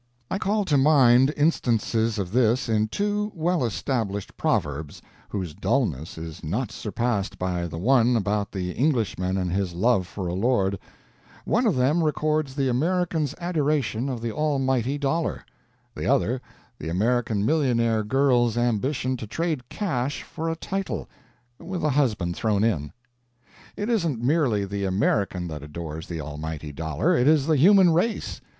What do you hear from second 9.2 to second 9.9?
and his